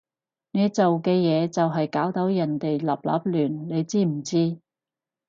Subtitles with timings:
[0.49, 2.85] 你做嘅嘢就係搞到人哋立立
[3.37, 4.59] 亂，你知唔知？